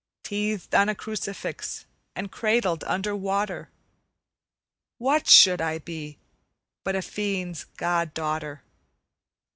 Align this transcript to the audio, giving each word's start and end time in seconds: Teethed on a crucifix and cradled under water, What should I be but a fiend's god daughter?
Teethed 0.23 0.73
on 0.73 0.89
a 0.89 0.95
crucifix 0.95 1.85
and 2.15 2.31
cradled 2.31 2.83
under 2.85 3.15
water, 3.15 3.69
What 4.97 5.27
should 5.29 5.61
I 5.61 5.77
be 5.77 6.17
but 6.83 6.95
a 6.95 7.03
fiend's 7.03 7.65
god 7.77 8.15
daughter? 8.15 8.63